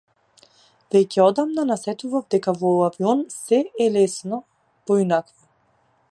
[0.93, 4.39] Веќе одамна насетував дека во авион сѐ е лесно,
[4.89, 5.49] поинакво.